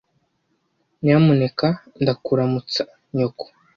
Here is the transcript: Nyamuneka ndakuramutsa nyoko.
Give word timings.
Nyamuneka 1.01 1.67
ndakuramutsa 2.01 2.83
nyoko. 3.15 3.45